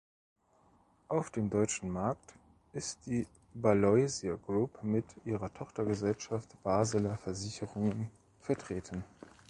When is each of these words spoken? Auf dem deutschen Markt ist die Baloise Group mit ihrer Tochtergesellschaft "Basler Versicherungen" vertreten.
Auf 1.09 1.29
dem 1.29 1.51
deutschen 1.51 1.91
Markt 1.91 2.33
ist 2.73 3.05
die 3.05 3.27
Baloise 3.53 4.35
Group 4.39 4.81
mit 4.81 5.05
ihrer 5.25 5.53
Tochtergesellschaft 5.53 6.49
"Basler 6.63 7.19
Versicherungen" 7.19 8.09
vertreten. 8.41 9.03